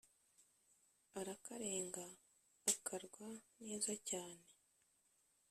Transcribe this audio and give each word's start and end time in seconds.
arakarenga 1.19 2.05
akarwa 2.71 3.29
neza 3.63 3.93
cyane 4.09 4.45